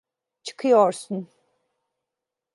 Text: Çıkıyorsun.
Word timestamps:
Çıkıyorsun. 0.43 1.29